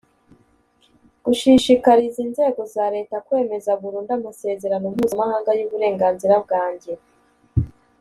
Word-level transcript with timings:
gushishikariza 1.23 2.17
inzego 2.25 2.61
za 2.75 2.85
leta 2.95 3.15
kwemeza 3.27 3.71
burundu 3.81 4.11
amasezerano 4.17 4.85
mpuzamahanga 4.93 5.51
y 5.59 5.65
uburenganzira 5.67 6.35
bwanjye 6.45 6.91